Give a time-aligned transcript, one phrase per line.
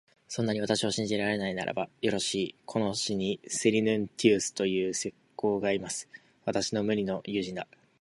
[0.27, 6.09] そんなに私を信じられないならば、よろしい、この市にセリヌンティウスという石工がいます。
[6.43, 7.67] 私の無二の友人だ。